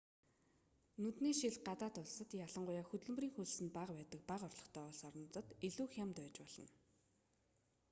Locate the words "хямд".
5.95-6.15